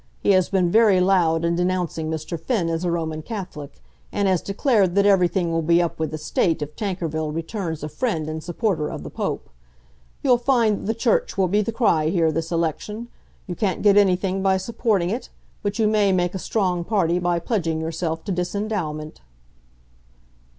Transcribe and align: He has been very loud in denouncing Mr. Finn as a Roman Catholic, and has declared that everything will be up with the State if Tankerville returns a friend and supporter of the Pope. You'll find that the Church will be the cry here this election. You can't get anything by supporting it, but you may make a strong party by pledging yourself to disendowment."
He 0.19 0.31
has 0.31 0.49
been 0.49 0.71
very 0.71 0.99
loud 0.99 1.45
in 1.45 1.55
denouncing 1.55 2.09
Mr. 2.09 2.39
Finn 2.39 2.69
as 2.69 2.83
a 2.83 2.89
Roman 2.89 3.21
Catholic, 3.21 3.83
and 4.11 4.27
has 4.27 4.41
declared 4.41 4.95
that 4.95 5.05
everything 5.05 5.51
will 5.51 5.61
be 5.61 5.79
up 5.79 5.99
with 5.99 6.09
the 6.09 6.17
State 6.17 6.63
if 6.63 6.75
Tankerville 6.75 7.31
returns 7.31 7.83
a 7.83 7.87
friend 7.87 8.27
and 8.27 8.43
supporter 8.43 8.87
of 8.89 9.03
the 9.03 9.11
Pope. 9.11 9.47
You'll 10.23 10.39
find 10.39 10.75
that 10.79 10.85
the 10.87 10.95
Church 10.95 11.37
will 11.37 11.47
be 11.47 11.61
the 11.61 11.71
cry 11.71 12.07
here 12.09 12.31
this 12.31 12.51
election. 12.51 13.09
You 13.45 13.53
can't 13.53 13.83
get 13.83 13.95
anything 13.95 14.41
by 14.41 14.57
supporting 14.57 15.11
it, 15.11 15.29
but 15.61 15.77
you 15.77 15.87
may 15.87 16.11
make 16.11 16.33
a 16.33 16.39
strong 16.39 16.83
party 16.83 17.19
by 17.19 17.37
pledging 17.37 17.79
yourself 17.79 18.23
to 18.23 18.31
disendowment." 18.31 19.21